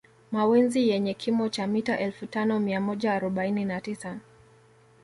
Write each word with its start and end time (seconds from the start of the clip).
Mawenzi 0.31 0.87
yenye 0.89 1.13
kimo 1.13 1.49
cha 1.49 1.67
mita 1.67 1.99
elfu 1.99 2.25
tano 2.25 2.59
mia 2.59 2.81
moja 2.81 3.13
arobaini 3.13 3.65
na 3.65 3.81
tisa 3.81 4.17